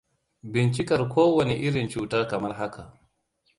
Bincikar 0.55 1.03
kowande 1.09 1.55
irin 1.67 1.89
cuta 1.93 2.25
kamar 2.35 2.53
haka: 2.63 2.83